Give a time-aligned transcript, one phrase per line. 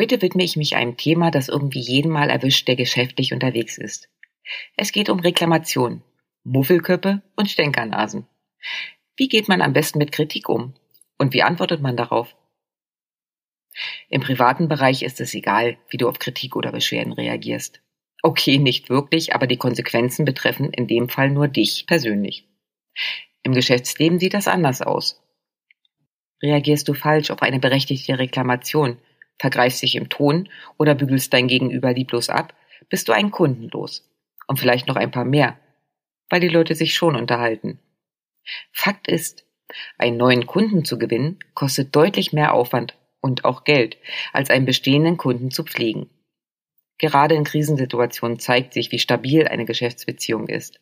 [0.00, 4.08] Heute widme ich mich einem Thema, das irgendwie jeden Mal erwischt, der geschäftlich unterwegs ist.
[4.74, 6.02] Es geht um Reklamation,
[6.42, 8.26] Muffelköppe und Stänkernasen.
[9.18, 10.72] Wie geht man am besten mit Kritik um?
[11.18, 12.34] Und wie antwortet man darauf?
[14.08, 17.82] Im privaten Bereich ist es egal, wie du auf Kritik oder Beschwerden reagierst.
[18.22, 22.48] Okay, nicht wirklich, aber die Konsequenzen betreffen in dem Fall nur dich persönlich.
[23.42, 25.22] Im Geschäftsleben sieht das anders aus.
[26.42, 28.96] Reagierst du falsch auf eine berechtigte Reklamation,
[29.40, 32.54] vergreifst dich im Ton oder bügelst dein Gegenüber lieblos ab,
[32.90, 34.06] bist du ein Kunden los.
[34.46, 35.58] Und vielleicht noch ein paar mehr,
[36.28, 37.78] weil die Leute sich schon unterhalten.
[38.72, 39.46] Fakt ist,
[39.96, 43.96] einen neuen Kunden zu gewinnen, kostet deutlich mehr Aufwand und auch Geld,
[44.32, 46.10] als einen bestehenden Kunden zu pflegen.
[46.98, 50.80] Gerade in Krisensituationen zeigt sich, wie stabil eine Geschäftsbeziehung ist.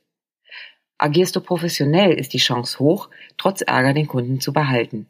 [0.97, 5.07] Agierst du professionell, ist die Chance hoch, trotz Ärger den Kunden zu behalten.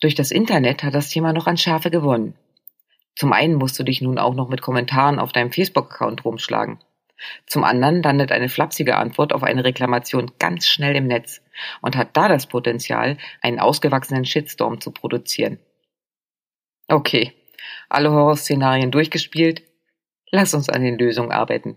[0.00, 2.34] Durch das Internet hat das Thema noch an Schärfe gewonnen.
[3.16, 6.78] Zum einen musst du dich nun auch noch mit Kommentaren auf deinem Facebook-Account rumschlagen.
[7.46, 11.42] Zum anderen landet eine flapsige Antwort auf eine Reklamation ganz schnell im Netz
[11.82, 15.58] und hat da das Potenzial, einen ausgewachsenen Shitstorm zu produzieren.
[16.88, 17.34] Okay,
[17.90, 19.62] alle Horrorszenarien durchgespielt,
[20.30, 21.76] lass uns an den Lösungen arbeiten.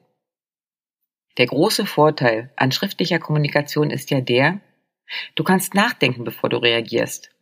[1.38, 4.62] Der große Vorteil an schriftlicher Kommunikation ist ja der,
[5.36, 7.33] du kannst nachdenken, bevor du reagierst.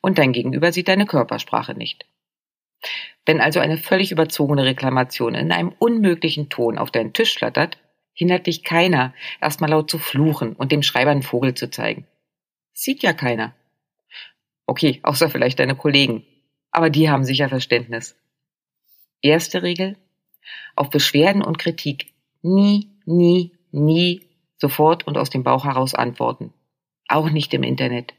[0.00, 2.06] Und dein Gegenüber sieht deine Körpersprache nicht.
[3.26, 7.78] Wenn also eine völlig überzogene Reklamation in einem unmöglichen Ton auf deinen Tisch flattert,
[8.12, 12.06] hindert dich keiner, erstmal laut zu fluchen und dem Schreiber einen Vogel zu zeigen.
[12.72, 13.54] Sieht ja keiner.
[14.66, 16.24] Okay, außer vielleicht deine Kollegen.
[16.70, 18.16] Aber die haben sicher Verständnis.
[19.22, 19.96] Erste Regel.
[20.76, 26.52] Auf Beschwerden und Kritik nie, nie, nie sofort und aus dem Bauch heraus antworten.
[27.08, 28.14] Auch nicht im Internet.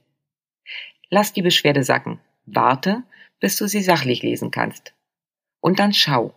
[1.12, 2.20] Lass die Beschwerde sacken.
[2.46, 3.04] Warte,
[3.42, 4.94] bis du sie sachlich lesen kannst.
[5.60, 6.34] Und dann schau.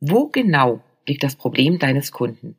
[0.00, 2.56] Wo genau liegt das Problem deines Kunden?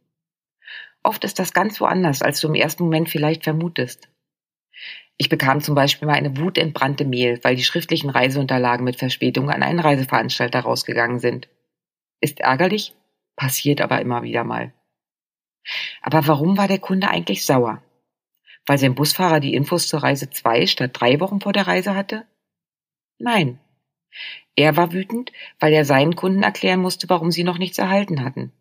[1.01, 4.09] Oft ist das ganz woanders, als du im ersten Moment vielleicht vermutest.
[5.17, 9.63] Ich bekam zum Beispiel mal eine wutentbrannte Mail, weil die schriftlichen Reiseunterlagen mit Verspätung an
[9.63, 11.49] einen Reiseveranstalter rausgegangen sind.
[12.21, 12.93] Ist ärgerlich,
[13.35, 14.73] passiert aber immer wieder mal.
[16.01, 17.81] Aber warum war der Kunde eigentlich sauer?
[18.69, 22.27] Weil sein Busfahrer die Infos zur Reise zwei statt drei Wochen vor der Reise hatte?
[23.17, 23.59] Nein.
[24.55, 28.51] Er war wütend, weil er seinen Kunden erklären musste, warum sie noch nichts erhalten hatten.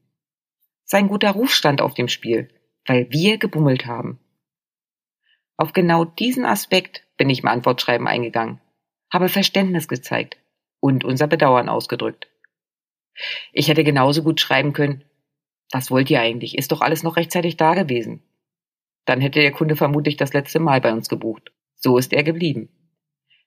[0.84, 2.48] Sein guter Ruf stand auf dem Spiel,
[2.86, 4.18] weil wir gebummelt haben.
[5.58, 8.62] Auf genau diesen Aspekt bin ich im Antwortschreiben eingegangen,
[9.12, 10.38] habe Verständnis gezeigt
[10.80, 12.28] und unser Bedauern ausgedrückt.
[13.52, 15.04] Ich hätte genauso gut schreiben können,
[15.70, 16.56] was wollt ihr eigentlich?
[16.56, 18.22] Ist doch alles noch rechtzeitig da gewesen.
[19.08, 21.50] Dann hätte der Kunde vermutlich das letzte Mal bei uns gebucht.
[21.76, 22.68] So ist er geblieben.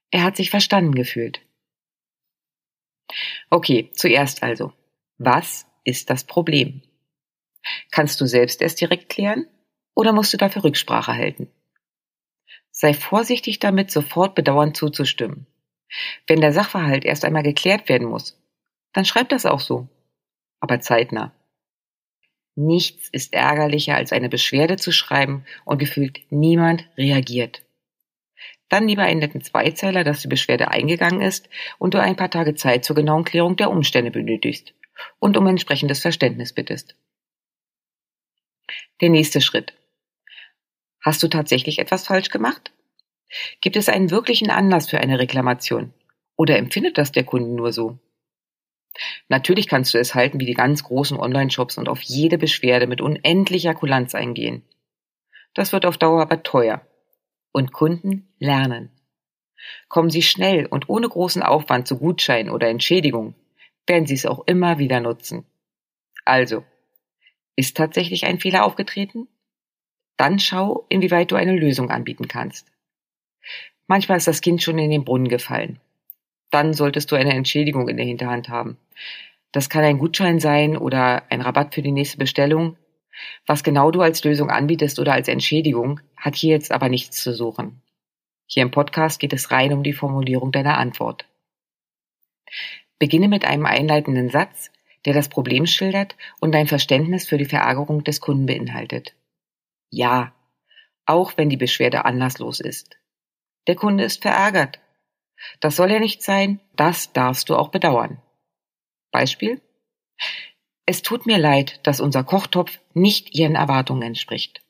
[0.10, 1.46] Er hat sich verstanden gefühlt.
[3.52, 4.74] Okay, zuerst also.
[5.20, 6.82] Was ist das Problem?
[7.92, 9.46] Kannst du selbst erst direkt klären
[9.94, 11.48] oder musst du dafür Rücksprache halten?
[12.72, 15.46] Sei vorsichtig damit, sofort bedauernd zuzustimmen.
[16.26, 18.42] Wenn der Sachverhalt erst einmal geklärt werden muss,
[18.94, 19.88] dann schreib das auch so.
[20.60, 21.36] Aber zeitnah.
[22.56, 27.64] Nichts ist ärgerlicher, als eine Beschwerde zu schreiben und gefühlt niemand reagiert.
[28.68, 32.56] Dann lieber einen netten Zweizeiler, dass die Beschwerde eingegangen ist und du ein paar Tage
[32.56, 34.74] Zeit zur genauen Klärung der Umstände benötigst
[35.20, 36.96] und um entsprechendes Verständnis bittest.
[39.02, 39.74] Der nächste Schritt.
[41.02, 42.72] Hast du tatsächlich etwas falsch gemacht?
[43.60, 45.94] Gibt es einen wirklichen Anlass für eine Reklamation?
[46.36, 48.00] Oder empfindet das der Kunde nur so?
[49.30, 53.02] Natürlich kannst du es halten wie die ganz großen Online-Shops und auf jede Beschwerde mit
[53.02, 54.64] unendlicher Kulanz eingehen.
[55.54, 56.86] Das wird auf Dauer aber teuer.
[57.52, 58.92] Und Kunden lernen.
[59.90, 63.36] Kommen sie schnell und ohne großen Aufwand zu Gutschein oder Entschädigung,
[63.86, 65.46] werden sie es auch immer wieder nutzen.
[66.24, 66.64] Also,
[67.56, 69.28] ist tatsächlich ein Fehler aufgetreten?
[70.18, 72.72] Dann schau, inwieweit du eine Lösung anbieten kannst.
[73.88, 75.80] Manchmal ist das Kind schon in den Brunnen gefallen
[76.52, 78.78] dann solltest du eine Entschädigung in der Hinterhand haben.
[79.52, 82.78] Das kann ein Gutschein sein oder ein Rabatt für die nächste Bestellung.
[83.46, 87.34] Was genau du als Lösung anbietest oder als Entschädigung, hat hier jetzt aber nichts zu
[87.34, 87.82] suchen.
[88.46, 91.26] Hier im Podcast geht es rein um die Formulierung deiner Antwort.
[93.00, 94.72] Beginne mit einem einleitenden Satz,
[95.06, 99.16] der das Problem schildert und dein Verständnis für die Verärgerung des Kunden beinhaltet.
[99.90, 100.34] Ja,
[101.06, 102.98] auch wenn die Beschwerde anlasslos ist.
[103.68, 104.80] Der Kunde ist verärgert.
[105.60, 108.22] Das soll ja nicht sein, das darfst du auch bedauern.
[109.12, 109.62] Beispiel?
[110.86, 114.64] Es tut mir leid, dass unser Kochtopf nicht Ihren Erwartungen entspricht.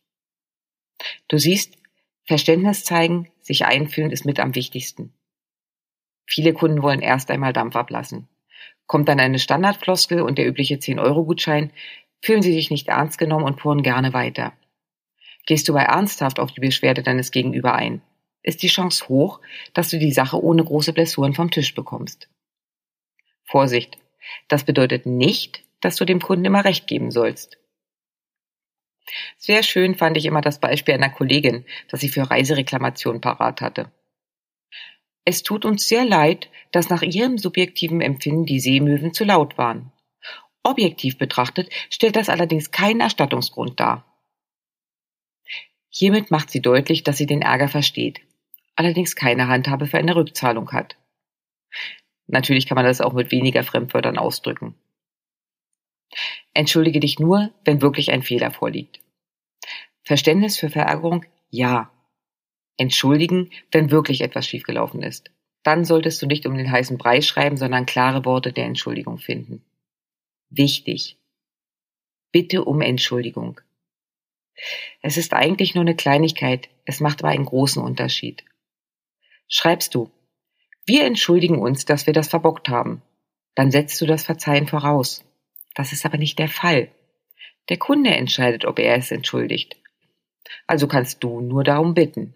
[1.27, 1.77] Du siehst,
[2.25, 5.13] Verständnis zeigen, sich einfühlen ist mit am wichtigsten.
[6.27, 8.29] Viele Kunden wollen erst einmal Dampf ablassen.
[8.85, 11.71] Kommt dann eine Standardfloskel und der übliche 10-Euro-Gutschein,
[12.21, 14.53] fühlen sie sich nicht ernst genommen und puren gerne weiter.
[15.45, 18.01] Gehst du bei ernsthaft auf die Beschwerde deines Gegenüber ein,
[18.43, 19.39] ist die Chance hoch,
[19.73, 22.29] dass du die Sache ohne große Blessuren vom Tisch bekommst.
[23.43, 23.97] Vorsicht,
[24.47, 27.57] das bedeutet nicht, dass du dem Kunden immer recht geben sollst.
[29.38, 33.91] Sehr schön fand ich immer das Beispiel einer Kollegin, das sie für Reisereklamation parat hatte.
[35.25, 39.91] Es tut uns sehr leid, dass nach ihrem subjektiven Empfinden die Seemöwen zu laut waren.
[40.63, 44.05] Objektiv betrachtet stellt das allerdings keinen Erstattungsgrund dar.
[45.89, 48.21] Hiermit macht sie deutlich, dass sie den Ärger versteht,
[48.81, 50.98] allerdings keine Handhabe für eine Rückzahlung hat.
[52.28, 54.75] Natürlich kann man das auch mit weniger Fremdwörtern ausdrücken.
[56.54, 59.00] Entschuldige dich nur, wenn wirklich ein Fehler vorliegt.
[60.04, 61.25] Verständnis für Verärgerung?
[61.50, 61.92] Ja.
[62.78, 65.31] Entschuldigen, wenn wirklich etwas schiefgelaufen ist.
[65.63, 69.63] Dann solltest du nicht um den heißen Brei schreiben, sondern klare Worte der Entschuldigung finden.
[70.50, 71.18] Wichtig.
[72.31, 73.62] Bitte um Entschuldigung.
[75.01, 78.44] Es ist eigentlich nur eine Kleinigkeit, es macht aber einen großen Unterschied.
[79.53, 80.09] Schreibst du,
[80.86, 83.01] wir entschuldigen uns, dass wir das verbockt haben,
[83.53, 85.25] dann setzt du das Verzeihen voraus.
[85.75, 86.89] Das ist aber nicht der Fall.
[87.68, 89.75] Der Kunde entscheidet, ob er es entschuldigt.
[90.68, 92.33] Also kannst du nur darum bitten.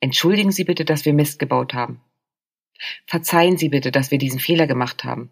[0.00, 2.00] Entschuldigen Sie bitte, dass wir Mist gebaut haben.
[3.06, 5.30] Verzeihen Sie bitte, dass wir diesen Fehler gemacht haben.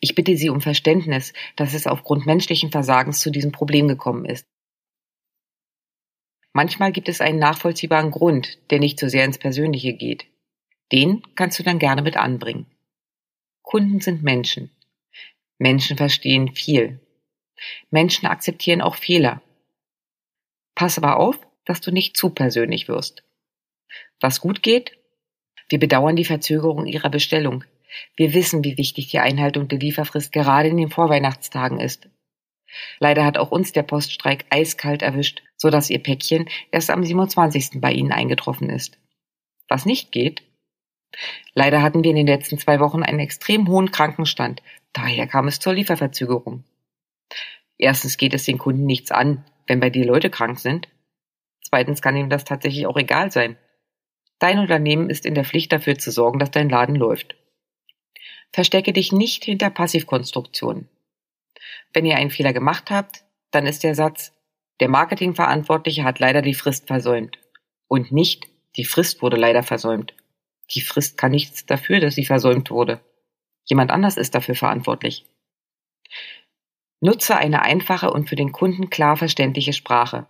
[0.00, 4.46] Ich bitte Sie um Verständnis, dass es aufgrund menschlichen Versagens zu diesem Problem gekommen ist.
[6.58, 10.26] Manchmal gibt es einen nachvollziehbaren Grund, der nicht so sehr ins Persönliche geht.
[10.90, 12.66] Den kannst du dann gerne mit anbringen.
[13.62, 14.68] Kunden sind Menschen.
[15.58, 16.98] Menschen verstehen viel.
[17.92, 19.40] Menschen akzeptieren auch Fehler.
[20.74, 23.22] Pass aber auf, dass du nicht zu persönlich wirst.
[24.18, 24.98] Was gut geht?
[25.68, 27.62] Wir bedauern die Verzögerung Ihrer Bestellung.
[28.16, 32.08] Wir wissen, wie wichtig die Einhaltung der Lieferfrist gerade in den Vorweihnachtstagen ist.
[32.98, 37.80] Leider hat auch uns der Poststreik eiskalt erwischt, so dass Ihr Päckchen erst am 27.
[37.80, 38.98] bei Ihnen eingetroffen ist.
[39.68, 40.42] Was nicht geht?
[41.52, 44.62] Leider hatten wir in den letzten zwei Wochen einen extrem hohen Krankenstand,
[44.92, 46.64] daher kam es zur Lieferverzögerung.
[47.76, 50.88] Erstens geht es den Kunden nichts an, wenn bei dir Leute krank sind.
[51.62, 53.56] Zweitens kann ihm das tatsächlich auch egal sein.
[54.38, 57.36] Dein Unternehmen ist in der Pflicht dafür zu sorgen, dass dein Laden läuft.
[58.52, 60.88] Verstecke dich nicht hinter Passivkonstruktionen.
[61.92, 64.32] Wenn ihr einen Fehler gemacht habt, dann ist der Satz,
[64.80, 67.38] der Marketingverantwortliche hat leider die Frist versäumt.
[67.88, 70.14] Und nicht, die Frist wurde leider versäumt.
[70.70, 73.00] Die Frist kann nichts dafür, dass sie versäumt wurde.
[73.64, 75.26] Jemand anders ist dafür verantwortlich.
[77.00, 80.26] Nutze eine einfache und für den Kunden klar verständliche Sprache.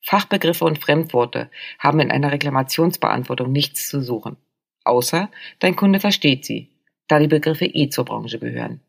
[0.00, 4.36] Fachbegriffe und Fremdworte haben in einer Reklamationsbeantwortung nichts zu suchen,
[4.84, 6.70] außer dein Kunde versteht sie,
[7.08, 8.80] da die Begriffe eh zur Branche gehören.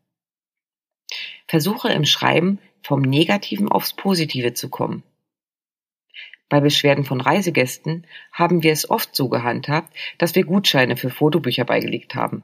[1.47, 5.03] Versuche im Schreiben vom Negativen aufs Positive zu kommen.
[6.49, 11.63] Bei Beschwerden von Reisegästen haben wir es oft so gehandhabt, dass wir Gutscheine für Fotobücher
[11.63, 12.43] beigelegt haben.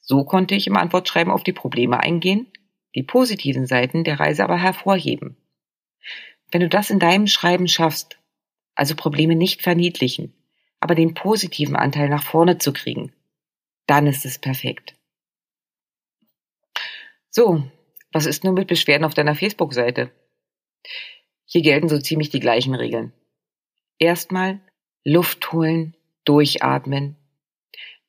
[0.00, 2.46] So konnte ich im Antwortschreiben auf die Probleme eingehen,
[2.94, 5.36] die positiven Seiten der Reise aber hervorheben.
[6.50, 8.18] Wenn du das in deinem Schreiben schaffst,
[8.74, 10.34] also Probleme nicht verniedlichen,
[10.80, 13.12] aber den positiven Anteil nach vorne zu kriegen,
[13.86, 14.94] dann ist es perfekt.
[17.30, 17.70] So,
[18.12, 20.10] was ist nun mit Beschwerden auf deiner Facebook-Seite?
[21.44, 23.12] Hier gelten so ziemlich die gleichen Regeln.
[23.98, 24.60] Erstmal
[25.04, 27.16] Luft holen, durchatmen,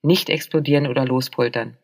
[0.02, 1.78] nicht explodieren oder lospoltern.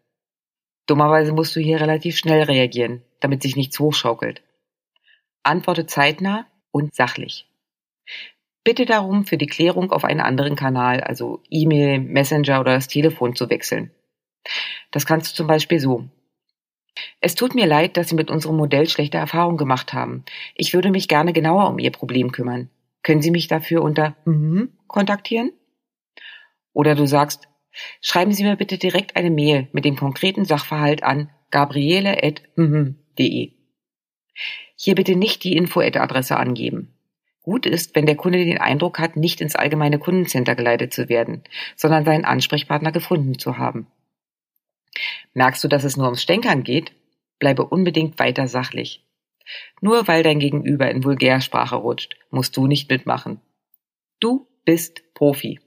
[0.88, 4.44] Dummerweise musst du hier relativ schnell reagieren, damit sich nichts hochschaukelt.
[5.44, 7.48] Antworte zeitnah und sachlich.
[8.64, 13.36] Bitte darum, für die Klärung auf einen anderen Kanal, also E-Mail, Messenger oder das Telefon
[13.36, 13.92] zu wechseln.
[14.92, 16.10] Das kannst du zum Beispiel so.
[17.20, 20.24] Es tut mir leid, dass Sie mit unserem Modell schlechte Erfahrungen gemacht haben.
[20.56, 22.70] Ich würde mich gerne genauer um Ihr Problem kümmern.
[23.04, 25.52] Können Sie mich dafür unter mhm kontaktieren?
[26.72, 27.48] Oder du sagst,
[28.02, 33.52] schreiben Sie mir bitte direkt eine Mail mit dem konkreten Sachverhalt an gabriele.mhm.de.
[34.78, 36.94] Hier bitte nicht die Info-Adresse angeben.
[37.42, 41.44] Gut ist, wenn der Kunde den Eindruck hat, nicht ins allgemeine Kundencenter geleitet zu werden,
[41.76, 43.88] sondern seinen Ansprechpartner gefunden zu haben.
[45.34, 46.94] Merkst du, dass es nur ums Stänkern geht?
[47.40, 49.04] Bleibe unbedingt weiter sachlich.
[49.82, 53.42] Nur weil dein Gegenüber in Vulgärsprache rutscht, musst du nicht mitmachen.
[54.20, 55.60] Du bist Profi.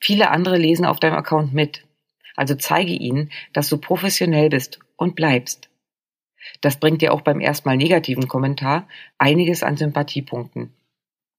[0.00, 1.86] Viele andere lesen auf deinem Account mit.
[2.34, 5.68] Also zeige ihnen, dass du professionell bist und bleibst.
[6.60, 10.74] Das bringt dir auch beim erstmal negativen Kommentar einiges an Sympathiepunkten.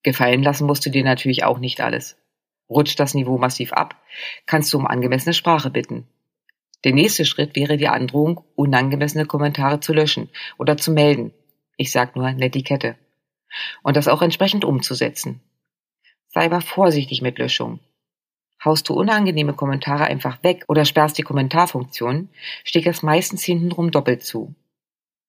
[0.03, 2.17] Gefallen lassen musst du dir natürlich auch nicht alles.
[2.69, 4.01] Rutscht das Niveau massiv ab,
[4.45, 6.07] kannst du um angemessene Sprache bitten.
[6.83, 11.33] Der nächste Schritt wäre die Androhung, unangemessene Kommentare zu löschen oder zu melden.
[11.77, 12.95] Ich sag nur Netiquette.
[13.83, 15.41] Und das auch entsprechend umzusetzen.
[16.27, 17.79] Sei aber vorsichtig mit Löschung.
[18.63, 22.29] Haust du unangenehme Kommentare einfach weg oder sperrst die Kommentarfunktion,
[22.63, 24.55] steht es meistens hintenrum doppelt zu.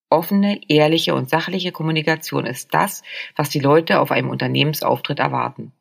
[0.08, 3.02] Offene, ehrliche und sachliche Kommunikation ist das,
[3.34, 5.72] was die Leute auf einem Unternehmensauftritt erwarten.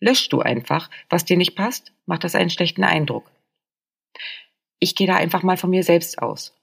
[0.00, 3.30] Löschst du einfach, was dir nicht passt, macht das einen schlechten Eindruck.
[4.82, 6.56] Ich gehe da einfach mal von mir selbst aus.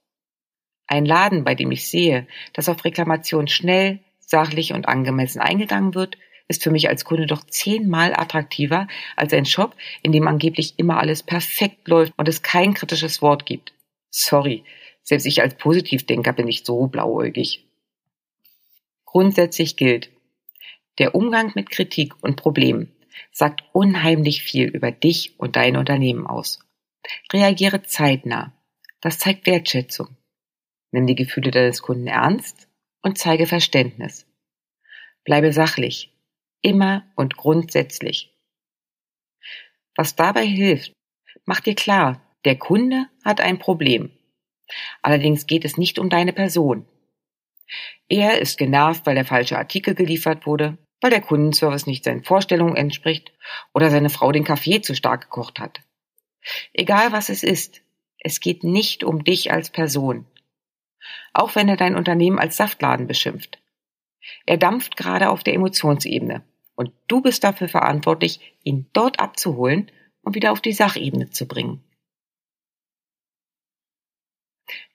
[0.87, 6.17] Ein Laden, bei dem ich sehe, dass auf Reklamation schnell, sachlich und angemessen eingegangen wird,
[6.49, 10.97] ist für mich als Kunde doch zehnmal attraktiver als ein Shop, in dem angeblich immer
[10.99, 13.71] alles perfekt läuft und es kein kritisches Wort gibt.
[14.09, 14.65] Sorry,
[15.01, 17.63] selbst ich als Positivdenker bin nicht so blauäugig.
[19.05, 20.09] Grundsätzlich gilt,
[20.97, 22.91] der Umgang mit Kritik und Problemen
[23.31, 26.59] sagt unheimlich viel über dich und dein Unternehmen aus.
[27.31, 28.53] Reagiere zeitnah.
[29.01, 30.17] Das zeigt Wertschätzung.
[30.91, 32.67] Nimm die Gefühle deines Kunden ernst
[33.01, 34.25] und zeige Verständnis.
[35.23, 36.13] Bleibe sachlich,
[36.61, 38.35] immer und grundsätzlich.
[39.95, 40.93] Was dabei hilft,
[41.45, 44.11] mach dir klar, der Kunde hat ein Problem.
[45.01, 46.87] Allerdings geht es nicht um deine Person.
[48.07, 52.75] Er ist genervt, weil der falsche Artikel geliefert wurde, weil der Kundenservice nicht seinen Vorstellungen
[52.75, 53.31] entspricht
[53.73, 55.81] oder seine Frau den Kaffee zu stark gekocht hat.
[56.73, 57.81] Egal was es ist,
[58.19, 60.25] es geht nicht um dich als Person.
[61.33, 63.61] Auch wenn er dein Unternehmen als Saftladen beschimpft.
[64.45, 66.43] Er dampft gerade auf der Emotionsebene.
[66.75, 69.91] Und du bist dafür verantwortlich, ihn dort abzuholen
[70.21, 71.83] und wieder auf die Sachebene zu bringen.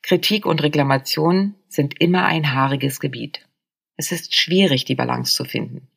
[0.02, 3.46] Kritik und Reklamation sind immer ein haariges Gebiet.
[3.96, 5.88] Es ist schwierig, die Balance zu finden.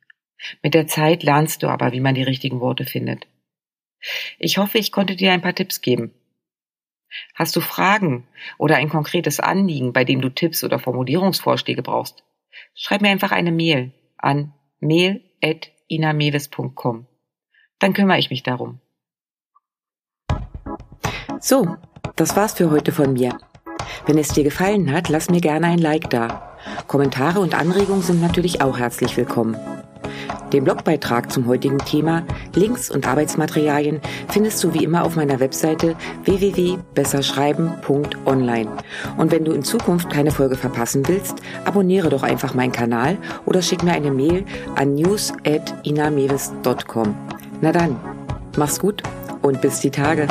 [0.61, 3.27] Mit der Zeit lernst du aber, wie man die richtigen Worte findet.
[4.39, 6.13] Ich hoffe, ich konnte dir ein paar Tipps geben.
[7.35, 8.27] Hast du Fragen
[8.57, 12.23] oder ein konkretes Anliegen, bei dem du Tipps oder Formulierungsvorschläge brauchst?
[12.75, 15.21] Schreib mir einfach eine Mail an mail@
[15.87, 17.07] inameves.com.
[17.79, 18.79] Dann kümmere ich mich darum.
[21.39, 21.77] So,
[22.15, 23.37] das war's für heute von mir.
[24.05, 26.57] Wenn es dir gefallen hat, lass mir gerne ein Like da.
[26.87, 29.55] Kommentare und Anregungen sind natürlich auch herzlich willkommen.
[30.53, 32.23] Den Blogbeitrag zum heutigen Thema,
[32.55, 38.69] Links und Arbeitsmaterialien findest du wie immer auf meiner Webseite www.besserschreiben.online.
[39.17, 43.61] Und wenn du in Zukunft keine Folge verpassen willst, abonniere doch einfach meinen Kanal oder
[43.61, 47.15] schick mir eine Mail an news@inamevis.com.
[47.61, 47.95] Na dann,
[48.57, 49.03] mach's gut
[49.41, 50.27] und bis die Tage.